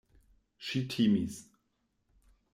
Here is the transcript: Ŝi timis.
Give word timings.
Ŝi 0.69 0.81
timis. 0.95 1.39